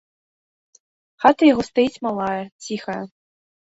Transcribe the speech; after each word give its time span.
Хата 1.25 1.43
яго 1.49 1.63
стаіць 1.69 2.01
малая, 2.07 2.41
ціхая. 2.67 3.01